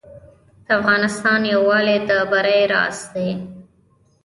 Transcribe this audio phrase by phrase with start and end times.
[0.65, 3.29] د افغانستان یووالی د بری راز دی